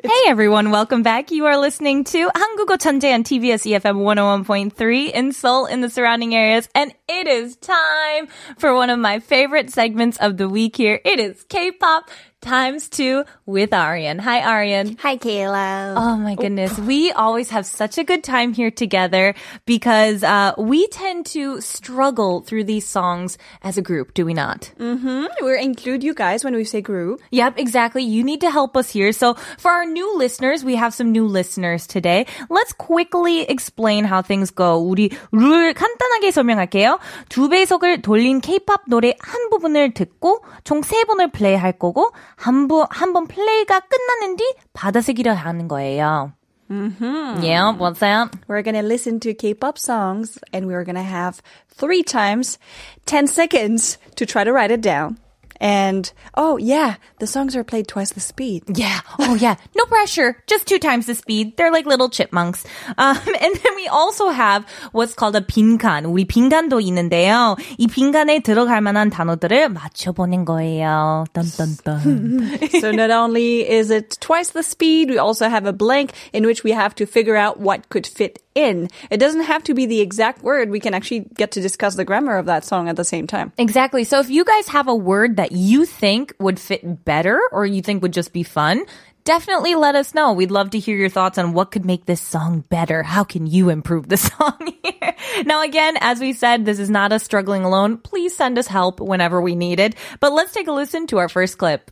[0.00, 1.32] Hey everyone, welcome back.
[1.32, 2.78] You are listening to 한국어
[3.14, 8.28] on TBS EFM 101.3 in Seoul in the surrounding areas and it is time
[8.58, 11.00] for one of my favorite segments of the week here.
[11.04, 12.10] It is K-pop
[12.47, 14.19] times two with Aryan.
[14.19, 14.97] Hi Aryan.
[14.99, 15.95] Hi, Kayla.
[15.95, 16.77] Oh my goodness.
[16.77, 19.33] We always have such a good time here together
[19.65, 24.71] because uh, we tend to struggle through these songs as a group, do we not?
[24.77, 27.21] We include you guys when we say group.
[27.31, 28.03] Yep, exactly.
[28.03, 29.11] You need to help us here.
[29.13, 32.25] So for our new listeners, we have some new listeners today.
[32.49, 34.83] Let's quickly explain how things go.
[34.83, 36.99] 우리 룰 간단하게 설명할게요.
[37.29, 42.87] 두 배속을 돌린 K-pop 노래 한 부분을 듣고 총 세 번을 플레이할 거고 한 번,
[42.89, 46.33] 한 번 플레이가 끝나는 뒤 받아쓰기를 하는 거예요.
[46.71, 47.43] Mm-hmm.
[47.43, 48.33] Yeah, what's that?
[48.47, 52.57] We're gonna listen to K-pop songs and we're gonna have three times
[53.05, 55.17] 10 seconds to try to write it down.
[55.63, 58.63] And, oh yeah, the songs are played twice the speed.
[58.75, 58.99] Yeah.
[59.19, 59.55] Oh, yeah.
[59.77, 60.35] No pressure.
[60.45, 61.55] Just two times the speed.
[61.55, 62.65] They're like little chipmunks.
[62.97, 66.03] Um, and then we also have what's called a 빈칸.
[66.05, 67.55] 우리 빈칸도 있는데요.
[67.77, 71.25] 이 빈칸에 들어갈 만한 단어들을 맞춰보는 거예요.
[71.33, 72.81] 딴딴딴.
[72.81, 76.65] so not only is it twice the speed, we also have a blank in which
[76.65, 78.88] we have to figure out what could fit in.
[79.10, 80.70] It doesn't have to be the exact word.
[80.70, 83.52] We can actually get to discuss the grammar of that song at the same time.
[83.56, 84.04] Exactly.
[84.04, 87.82] So if you guys have a word that you think would fit better or you
[87.82, 88.84] think would just be fun,
[89.24, 90.32] definitely let us know.
[90.32, 93.02] We'd love to hear your thoughts on what could make this song better.
[93.02, 95.14] How can you improve the song here?
[95.44, 97.98] Now again, as we said, this is not us struggling alone.
[97.98, 99.94] Please send us help whenever we need it.
[100.18, 101.90] But let's take a listen to our first clip.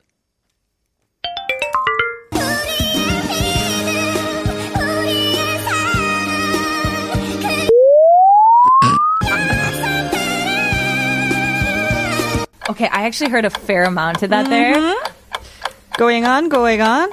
[12.68, 14.74] Okay, I actually heard a fair amount of that there.
[14.74, 15.96] Mm-hmm.
[15.98, 17.08] Going on, going on.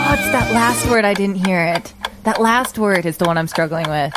[0.00, 1.04] Oh, it's that last word.
[1.04, 1.92] I didn't hear it.
[2.22, 4.14] That last word is the one I'm struggling with.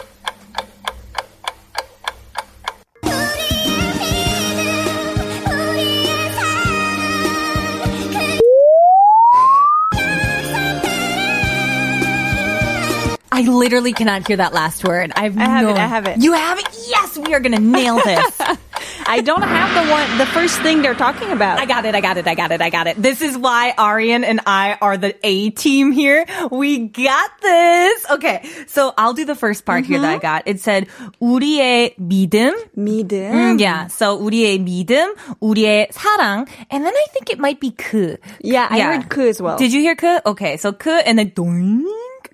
[13.50, 15.12] literally cannot hear that last word.
[15.16, 16.22] I have, I have no it, I have it.
[16.22, 16.66] You have it?
[16.88, 18.40] Yes, we are going to nail this.
[19.06, 21.58] I don't have the one, the first thing they're talking about.
[21.58, 21.94] I got it.
[21.94, 22.26] I got it.
[22.26, 22.60] I got it.
[22.60, 23.00] I got it.
[23.00, 26.26] This is why Arian and I are the A team here.
[26.50, 28.10] We got this.
[28.10, 28.48] Okay.
[28.66, 30.42] So I'll do the first part here that I got.
[30.46, 30.88] It said,
[31.20, 32.52] 우리의 믿음.
[32.76, 33.32] 믿음.
[33.32, 33.86] Mm, yeah.
[33.88, 36.48] So 우리의 믿음, 우리의 사랑.
[36.70, 38.18] And then I think it might be 그.
[38.40, 39.56] Yeah, I heard 그 as well.
[39.56, 40.20] Did you hear 그?
[40.26, 40.56] Okay.
[40.56, 41.84] So 그 and then doink.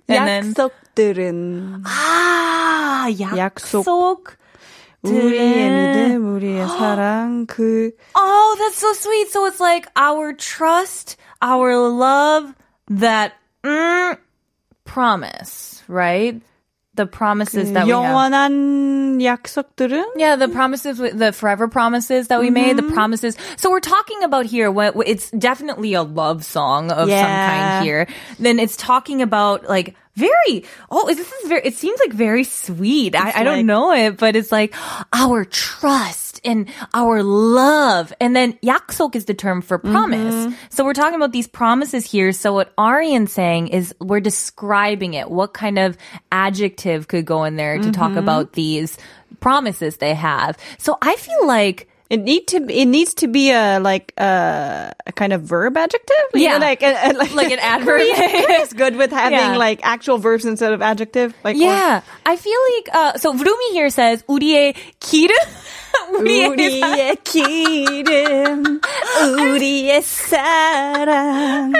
[0.08, 0.54] And then,
[0.96, 3.84] 약속들은 ah, 약속.
[3.86, 4.36] 약속.
[5.02, 9.30] 우리의 믿음, 우리의 사랑, 그 Oh, that's so sweet.
[9.32, 12.54] So it's like our trust, our love,
[12.88, 13.32] that
[13.64, 14.16] mm,
[14.84, 16.40] promise, right?
[16.94, 18.02] The promises that we have.
[18.04, 23.34] 영원한 약속들은 Yeah, the promises, the forever promises that we made, the promises.
[23.56, 27.46] So we're talking about here, what it's definitely a love song of some Yeah.
[27.46, 28.06] kind here.
[28.38, 33.15] Then it's talking about like very, oh, this is very, it seems like very sweet.
[33.15, 34.73] I, I don't know it, but it's like
[35.13, 38.11] our trust and our love.
[38.19, 40.33] And then 약속 is the term for promise.
[40.33, 40.55] Mm-hmm.
[40.69, 42.31] So we're talking about these promises here.
[42.31, 45.29] So what Aryan's saying is we're describing it.
[45.29, 45.97] What kind of
[46.31, 48.17] adjective could go in there to talk mm-hmm.
[48.17, 48.97] about these
[49.39, 50.57] promises they have?
[50.79, 55.12] So I feel like it need to it needs to be a like a, a
[55.12, 56.26] kind of verb adjective.
[56.34, 56.58] You Yeah.
[56.58, 58.00] know, like a, a- like, Like an adverb.
[58.04, 59.56] Korean is good with having Yeah.
[59.56, 61.32] like actual verbs instead of adjective.
[61.42, 63.32] Like Yeah, I feel like uh, so.
[63.32, 65.32] Vroomy here says 우리의 기름,
[66.18, 68.80] 우리의 우리의 기름,
[69.38, 71.72] 우리의 사랑.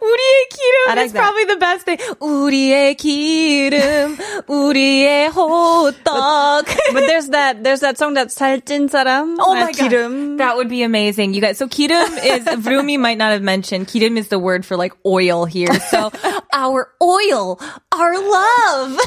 [0.00, 1.22] 우리의 기름 I like is that.
[1.22, 1.98] probably the best thing.
[2.20, 4.16] 우리의 기름,
[4.48, 6.66] 우리의 호떡.
[6.92, 9.36] But there's that there's that song that's 살찐 사람.
[9.38, 10.38] Oh uh, my god, 기름.
[10.38, 11.58] that would be amazing, you guys.
[11.58, 13.86] So kirim is Vroomy might not have mentioned.
[13.86, 15.72] Kirim is the word for like oil here.
[15.90, 16.10] So
[16.52, 17.60] our oil,
[17.92, 18.98] our love.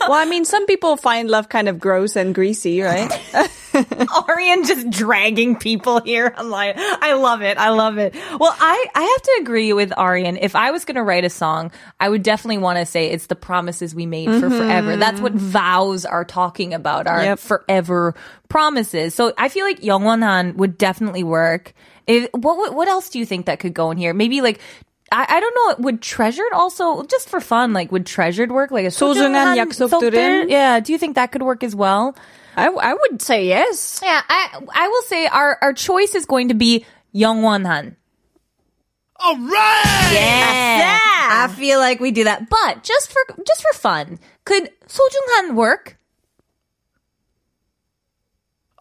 [0.00, 3.10] Well, I mean, some people find love kind of gross and greasy, right?
[4.28, 6.32] Arian just dragging people here.
[6.36, 7.56] I'm like, I love it.
[7.58, 8.14] I love it.
[8.14, 10.36] Well, I, I have to agree with Arian.
[10.36, 11.70] If I was going to write a song,
[12.00, 14.96] I would definitely want to say it's the promises we made for forever.
[14.96, 17.38] That's what vows are talking about, our Yep.
[17.38, 18.14] forever
[18.48, 19.14] promises.
[19.14, 21.72] So I feel like 영원한 would definitely work.
[22.06, 24.12] If, what, what what else do you think that could go in here?
[24.12, 24.58] Maybe like
[25.12, 25.84] I, I don't know.
[25.84, 27.72] Would treasured also just for fun?
[27.72, 28.70] Like would treasured work?
[28.72, 30.50] Like a 소중한 약속들은?
[30.50, 30.80] Yeah.
[30.80, 32.16] Do you think that could work as well?
[32.55, 33.99] I, I would say yes.
[34.01, 37.95] Yeah, I I will say our our choice is going to be Young Won Han.
[39.17, 40.11] All right.
[40.13, 40.99] Yeah.
[41.27, 45.55] I feel like we do that, but just for just for fun, could Sojung Han
[45.55, 45.97] work?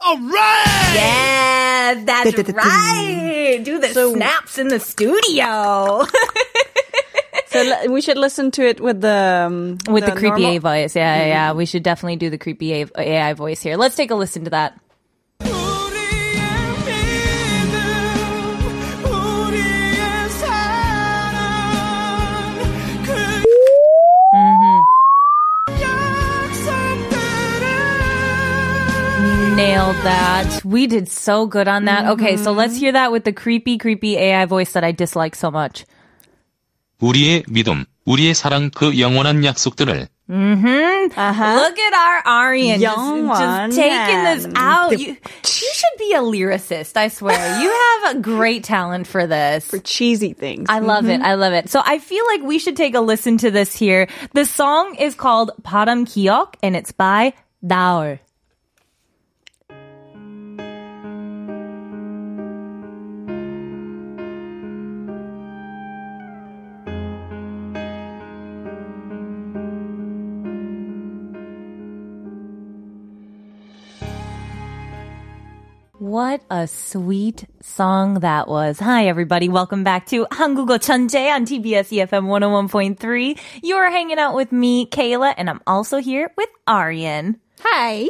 [0.07, 0.93] All right.
[0.95, 3.61] Yeah, that's right.
[3.65, 6.05] Do the so, snaps in the studio.
[7.55, 10.61] So we should listen to it with the um, with the, the creepy normal.
[10.61, 10.97] Voice.
[10.97, 11.29] Yeah, mm-hmm.
[11.29, 11.53] yeah.
[11.53, 13.77] We should definitely do the creepy AI voice here.
[13.77, 14.81] Let's take a listen to that.
[24.37, 24.81] Mm-hmm.
[29.57, 30.65] nailed that.
[30.65, 32.07] We did so good on that.
[32.07, 32.81] Okay, so let's mm-hmm.
[32.81, 35.85] hear that with the creepy, creepy AI voice that I dislike so much.
[37.01, 41.19] 우리의 믿음, 우리의 사랑 그 영원한 약속들을 Mm-hmm.
[41.19, 41.55] Uh-huh.
[41.57, 44.91] Look at our Aryan Young just, just taking this out.
[44.91, 47.37] The, you, should be a lyricist, I swear.
[47.63, 49.67] you have a great talent for this.
[49.67, 50.67] For cheesy things.
[50.71, 51.21] I love mm-hmm.
[51.21, 51.27] it.
[51.27, 51.69] I love it.
[51.69, 54.09] So I feel like we should take a listen to this here.
[54.33, 58.19] The song is called "바람 기억 and it's by Daur.
[76.14, 78.80] What a sweet song that was.
[78.80, 79.50] Hi, everybody.
[79.50, 83.38] Welcome back to 한국어 천재 on TBS EFM 101.3.
[83.64, 87.40] You're hanging out with me, Kayla, and I'm also here with Aryan.
[87.62, 88.08] Hi.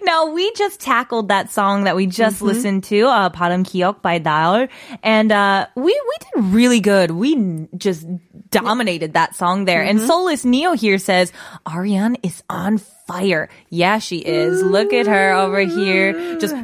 [0.03, 4.19] Now, we just tackled that song that we just listened to, uh, 바람 기억 by
[4.19, 4.69] Daul,
[5.01, 7.09] and uh, we, we did really good.
[7.11, 8.05] We n- just
[8.51, 9.81] dominated that song there.
[9.81, 11.33] And Soulless Neo here says,
[11.67, 12.77] Ariane is on
[13.08, 13.48] fire.
[13.70, 14.62] Yeah, she is.
[14.62, 16.38] Look at her over here.
[16.38, 16.54] Just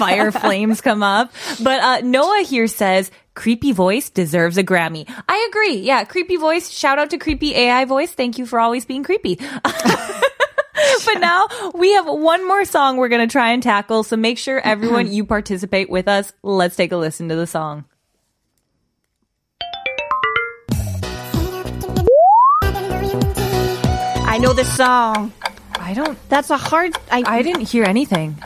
[0.00, 1.32] fire flames come up.
[1.62, 5.06] But uh, Noah here says, Creepy voice deserves a Grammy.
[5.28, 5.76] I agree.
[5.80, 6.70] Yeah, creepy voice.
[6.70, 8.10] Shout out to creepy AI voice.
[8.10, 9.38] Thank you for always being creepy.
[9.62, 14.04] but now we have one more song we're going to try and tackle.
[14.04, 16.32] So make sure everyone you participate with us.
[16.42, 17.84] Let's take a listen to the song.
[24.35, 25.33] I know this song.
[25.79, 26.17] I don't.
[26.29, 26.95] That's a hard.
[27.11, 28.37] I, I didn't hear anything.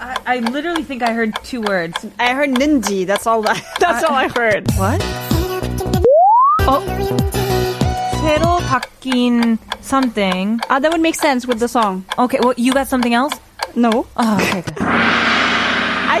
[0.00, 2.06] I, I literally think I heard two words.
[2.18, 3.06] I heard ninji.
[3.06, 3.42] That's all.
[3.42, 4.70] That, that's all I heard.
[4.76, 5.00] What?
[6.68, 6.82] Oh.
[8.26, 10.58] 새로 바뀐 something.
[10.68, 12.04] Ah, that would make sense with the song.
[12.18, 13.32] Okay, well, you got something else?
[13.76, 14.78] No, Oh, okay, good.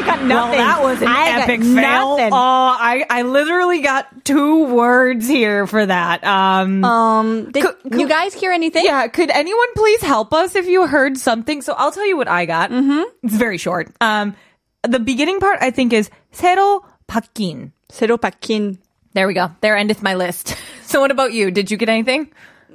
[0.00, 0.58] got nothing.
[0.58, 1.72] Well, that was an I got epic fail.
[2.16, 2.32] nothing.
[2.32, 6.24] Oh, I, I literally got two words here for that.
[6.24, 8.84] Um, Um, did Could- you guys hear anything?
[8.84, 11.62] yeah, could anyone please help us if you heard something?
[11.62, 12.70] So I'll tell you what I got.
[12.70, 13.02] Mm-hmm.
[13.22, 13.88] It's very short.
[14.00, 14.34] Um,
[14.82, 17.72] the beginning part I think is 새로 바뀐.
[17.90, 18.78] 새로 바뀐.
[19.14, 19.50] There we go.
[19.60, 20.56] There endeth my list.
[20.86, 21.50] So what about you?
[21.50, 22.30] Did you get anything?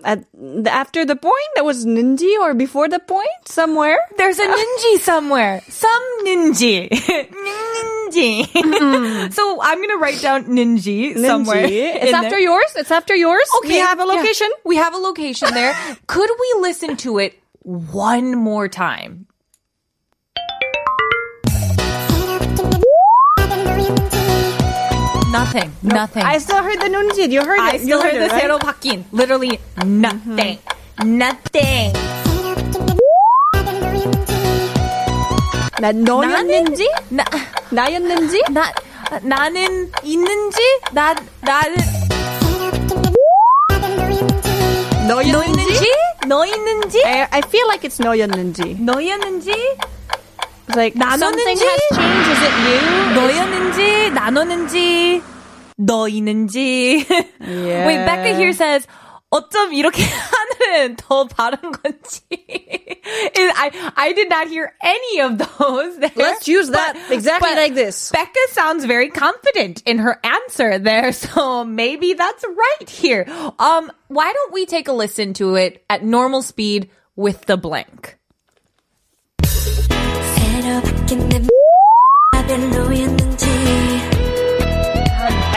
[0.06, 3.98] At, the- after the point, that was ninji, or before the point, somewhere.
[4.16, 5.62] There's a ninji somewhere.
[5.68, 6.88] Some ninji.
[7.50, 8.46] ninji.
[8.46, 9.30] Mm-hmm.
[9.38, 11.66] so I'm gonna write down ninji, somewhere.
[11.66, 11.94] Ninji.
[11.96, 12.38] in It's after there.
[12.38, 12.70] yours.
[12.76, 13.48] It's after yours.
[13.58, 14.12] okay we have a yeah.
[14.14, 14.48] location.
[14.64, 15.74] We have a location there.
[16.06, 17.34] Could we listen to it
[17.64, 19.25] one more time?
[25.35, 25.71] Nothing.
[25.81, 26.23] Nothing.
[26.23, 27.31] I still heard the nunji.
[27.31, 27.81] You heard I it.
[27.81, 28.65] still you heard heard the it, 새로 right?
[28.67, 29.05] 바뀐.
[29.11, 30.59] Literally nothing.
[31.03, 31.93] Nothing.
[35.79, 36.87] 나 너였는지?
[37.09, 37.23] 나,
[37.71, 38.43] 나였는지?
[38.51, 38.71] 나,
[39.23, 40.59] 나는 있는지?
[40.91, 41.75] 나, 나는
[45.07, 45.91] 너 있는지?
[46.27, 47.03] 너 있는지?
[47.03, 48.77] I, I feel like it's 너였는지.
[48.79, 49.51] 너였는지?
[50.67, 51.63] It's like something 나눴는지?
[51.63, 52.29] has changed.
[52.31, 52.79] Is it you?
[53.17, 54.09] 너였는지?
[54.13, 55.23] 나눴는지?
[55.77, 57.05] 너 있는지?
[57.41, 58.85] Wait, Becca here says,
[59.31, 62.21] 어쩜 이렇게 하늘은 더 바른 건지.
[62.31, 65.97] Is- I I did not hear any of those.
[65.97, 66.11] There.
[66.15, 68.11] Let's use that exactly like this.
[68.11, 73.25] Becca sounds very confident in her answer there, so maybe that's right here.
[73.57, 78.17] Um, why don't we take a listen to it at normal speed with the blank?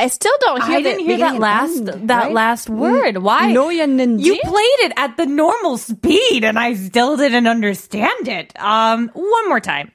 [0.04, 2.32] I still don't hear I didn't the hear that beginning last and end, that right?
[2.32, 3.16] last word.
[3.18, 3.52] Why?
[3.54, 4.20] 노였는지?
[4.26, 8.52] You played it at the normal speed, and I still didn't understand it.
[8.60, 9.92] Um, one more time.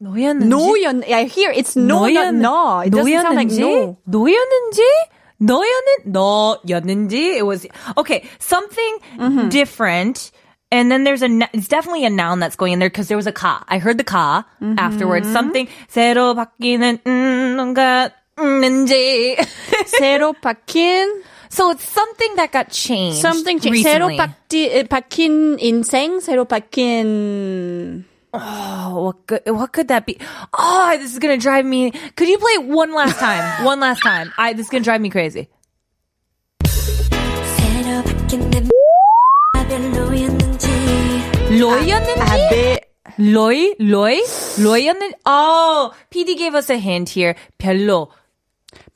[0.00, 0.48] 노였는지?
[0.48, 1.04] 노연.
[1.04, 2.80] I hear it's no, not no.
[2.80, 3.98] It doesn't sound like no.
[4.08, 4.88] 노였는지?
[5.38, 7.36] 너였는 너였는지?
[7.38, 7.66] It was
[7.96, 8.24] okay.
[8.38, 9.48] Something Mm-hmm.
[9.48, 10.30] different.
[10.70, 13.16] And then there's a, n- it's definitely a noun that's going in there because there
[13.18, 13.62] was a ka.
[13.68, 14.78] I heard the ka Mm-hmm.
[14.78, 15.28] afterwards.
[15.30, 19.36] Something 새로 바뀌는 음, 뭔가 있는지.
[19.86, 23.20] 새로 바뀐 so it's something that got changed.
[23.20, 23.84] something changed.
[23.84, 24.16] 새로 recently.
[24.16, 28.08] 바뀌, 바뀐 인생, 새로 바뀐 Oh,
[29.06, 30.18] what could, what could that be?
[30.52, 31.90] Oh, this is gonna drive me.
[31.90, 33.64] Could you play it one last time?
[33.64, 34.32] one last time.
[34.38, 35.48] I this is gonna drive me crazy.
[41.52, 42.20] 로이였는지?
[42.20, 42.80] 아베
[43.18, 43.74] 로이?
[43.78, 44.22] 로이?
[44.58, 45.14] 로이였는지?
[45.26, 47.34] Oh, PD gave us a hint here.
[47.58, 48.08] 별로.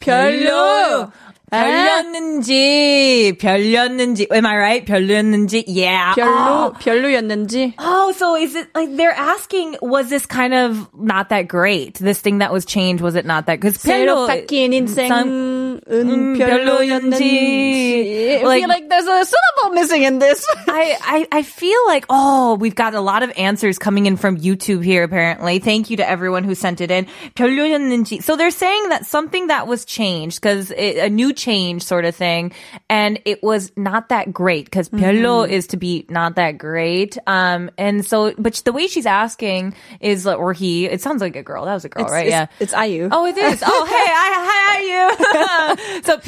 [0.00, 1.12] 별로.
[1.52, 4.26] 별렸는지, 별렸는지.
[4.32, 4.86] Am I right?
[4.86, 5.64] 별렸는지?
[5.66, 6.14] Yeah.
[6.14, 6.72] 별로 Oh.
[6.80, 11.94] 별로였는지 Oh, so is it like they're asking, was this kind of not that great?
[11.98, 13.60] This thing that was changed, was it not that?
[13.60, 20.18] Because 새로 바뀐 인생은 음, 별로였는지 I Like- feel like there's a syllable missing in
[20.18, 24.16] this I, I, I feel like, oh, we've got a lot of answers coming in
[24.16, 25.58] from YouTube here, apparently.
[25.58, 27.06] Thank you to everyone who sent it in.
[27.34, 28.22] 별로였는지.
[28.22, 32.53] So they're saying that something that was changed, because a new change sort of thing.
[32.89, 35.51] And it was not that great because mm mm-hmm.
[35.51, 37.17] is to be not that great.
[37.25, 41.43] Um, and so, but the way she's asking is, or he, it sounds like a
[41.43, 41.65] girl.
[41.65, 42.27] That was a girl, it's, right?
[42.27, 42.47] It's, yeah.
[42.59, 43.09] It's IU.
[43.11, 43.63] Oh, it is.
[43.65, 46.01] oh, hey, I, hi, IU.
[46.05, 46.19] so,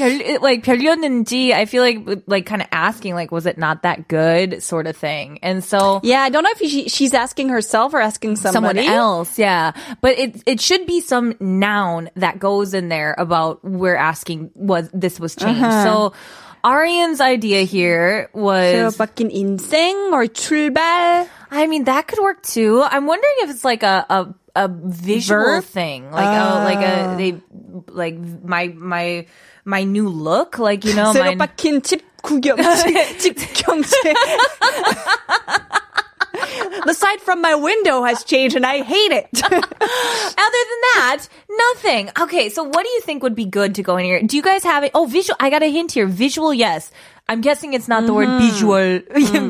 [0.42, 4.08] like like, 별이었는지, I feel like, like kind of asking, like, was it not that
[4.08, 5.40] good sort of thing.
[5.42, 6.00] And so.
[6.04, 8.84] Yeah, I don't know if she, she's asking herself or asking somebody.
[8.84, 9.38] someone else.
[9.38, 9.74] Yeah.
[10.02, 14.90] But it, it should be some noun that goes in there about we're asking was
[15.03, 15.61] this was changed.
[15.61, 16.13] So,
[16.65, 22.83] Arian's idea here 새로 was, 바뀐 인생 or 출발 I mean, that could work too.
[22.83, 25.65] I'm wondering if it's like a, a, a visual Verb?
[25.65, 27.41] thing, like a, like a, they,
[27.89, 29.27] like my, my,
[29.65, 33.97] my new look, like, you know, 새로 my, 바뀐 집 구경지 집 경제
[36.86, 39.30] The sight from my window has changed and I hate it.
[39.44, 42.10] Other than that, nothing.
[42.20, 44.22] Okay, so what do you think would be good to go in here?
[44.22, 44.92] Do you guys have it?
[44.94, 45.38] Oh, visual.
[45.40, 46.08] I got a hint here.
[46.08, 46.92] Visual, yes.
[47.31, 49.01] I'm guessing it's not the word visual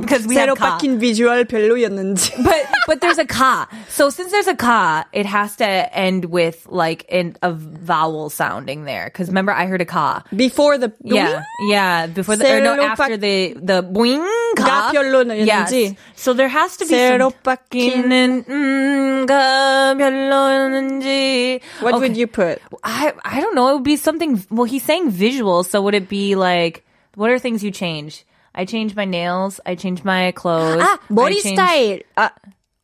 [0.02, 0.78] because we 새로 have ka.
[0.82, 2.34] 바뀐 비주얼 별로였는지.
[2.42, 3.68] But but there's a ka.
[3.88, 8.82] So since there's a ka, it has to end with like an, a vowel sounding
[8.82, 9.06] there.
[9.06, 10.24] Because remember, I heard a ka.
[10.34, 12.08] Before the Yeah, yeah.
[12.08, 14.26] Before the or no, 새로 after 바- the the boing
[14.58, 14.66] ka.
[14.66, 15.46] 가 별로였는지.
[15.46, 15.94] Yes.
[16.16, 21.60] So there has to be 새로 some 바뀌는 음, 가 별로였는지.
[21.80, 22.00] What Okay.
[22.08, 22.58] would you put?
[22.82, 23.68] I I don't know.
[23.70, 24.42] It would be something.
[24.50, 26.82] Well, he's saying visual, so would it be like
[27.14, 28.24] what are things you change?
[28.54, 29.60] I changed my nails.
[29.66, 30.82] I changed my clothes.
[30.82, 32.02] 아, 머리 I changed- 스타일.
[32.16, 32.30] 아,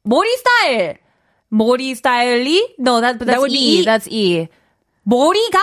[0.06, 0.94] 머리 style.
[1.52, 2.60] 머리 styley?
[2.78, 3.80] No, that but that's would be e.
[3.80, 3.84] E.
[3.84, 4.48] That's e.
[5.08, 5.58] 머리가?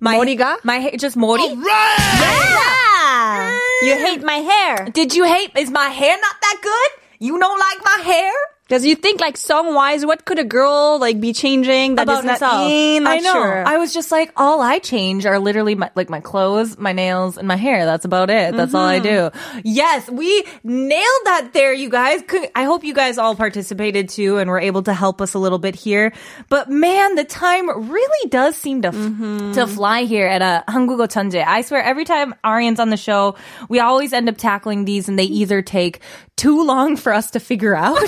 [0.00, 0.58] My 머리가?
[0.64, 1.42] My hair, just 머리.
[1.56, 3.58] yeah.
[3.82, 4.86] You hate my hair.
[4.92, 5.50] Did you hate?
[5.56, 6.90] Is my hair not that good?
[7.18, 8.32] You don't like my hair?
[8.68, 12.20] Because you think like song wise, what could a girl like be changing that about
[12.20, 12.70] is not, herself.
[12.70, 13.32] Eh, not I know.
[13.34, 13.66] sure.
[13.68, 17.36] I was just like, all I change are literally my, like my clothes, my nails,
[17.36, 17.84] and my hair.
[17.84, 18.56] That's about it.
[18.56, 19.28] That's all I do.
[19.62, 22.22] Yes, we nailed that there, you guys.
[22.26, 25.38] Could- I hope you guys all participated too and were able to help us a
[25.38, 26.14] little bit here.
[26.48, 31.08] But man, the time really does seem to f- to fly here at a 한국어
[31.12, 31.44] 천재.
[31.46, 33.34] I swear, every time Arian's on the show,
[33.68, 36.00] we always end up tackling these, and they either take
[36.38, 37.98] too long for us to figure out.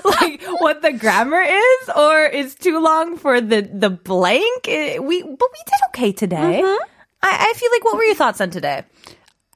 [0.04, 4.68] like what the grammar is, or is too long for the the blank.
[4.68, 6.62] It- we but we did okay today.
[6.62, 6.84] Mm-hmm.
[7.22, 8.84] I, I feel like what were your thoughts on today?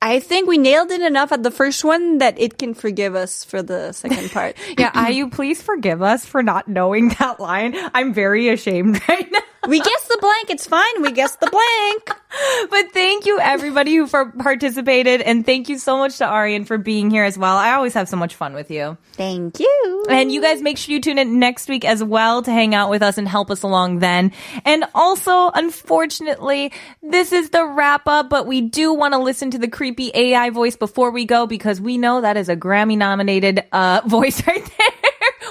[0.02, 3.44] I think we nailed it enough at the first one that it can forgive us
[3.44, 4.56] for the second part.
[4.78, 7.74] Yeah, Are you please forgive us for not knowing that line.
[7.94, 10.49] I'm very ashamed right now we guessed the blank.
[10.49, 11.01] It's fine.
[11.01, 12.17] We guessed the blank.
[12.69, 16.77] But thank you everybody who for participated and thank you so much to Arian for
[16.77, 17.57] being here as well.
[17.57, 18.97] I always have so much fun with you.
[19.13, 20.05] Thank you.
[20.09, 22.89] And you guys make sure you tune in next week as well to hang out
[22.89, 24.31] with us and help us along then.
[24.65, 26.71] And also, unfortunately,
[27.03, 30.49] this is the wrap up, but we do want to listen to the creepy AI
[30.49, 34.65] voice before we go because we know that is a Grammy nominated uh, voice right
[34.77, 35.01] there.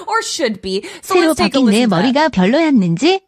[0.07, 0.83] or should be.
[1.01, 2.01] So 새로 let's take a 바뀐 내 listen to that.
[2.03, 3.21] 머리가 별로였는지?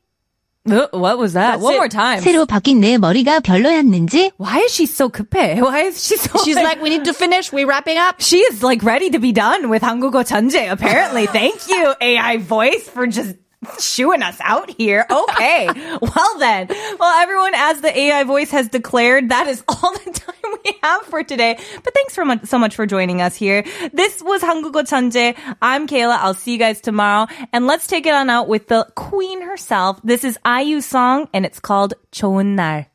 [0.92, 1.56] what was that?
[1.56, 1.78] That's One it.
[1.78, 2.20] more time.
[2.22, 4.32] 새로 바뀐 내 머리가 별로였는지.
[4.38, 5.58] Why is she so 급해?
[5.60, 6.38] Why is she so?
[6.44, 7.52] She's like, we need to finish.
[7.52, 8.16] We wrapping up.
[8.20, 10.70] She is like ready to be done with 한국어 천재.
[10.70, 13.34] Apparently, thank you AI voice for just
[13.79, 15.05] shooing us out here.
[15.10, 15.67] Okay,
[16.01, 16.67] well then,
[17.00, 21.03] well everyone, as the AI voice has declared, that is all the time we have
[21.03, 21.58] for today.
[21.84, 23.63] But thanks for much, so much for joining us here.
[23.93, 25.36] This was 한국어 천재.
[25.62, 26.17] I'm Kayla.
[26.20, 30.00] I'll see you guys tomorrow, and let's take it on out with the queen herself.
[30.03, 32.87] This is IU song, and it's called 좋은 날.